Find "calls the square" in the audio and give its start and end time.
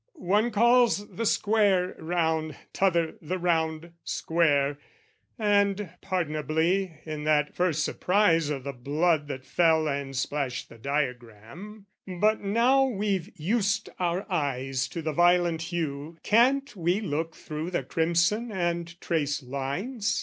0.49-1.95